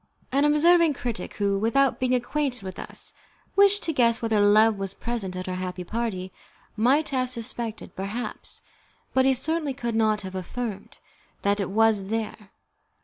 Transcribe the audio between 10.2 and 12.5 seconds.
have affirmed, that it was there.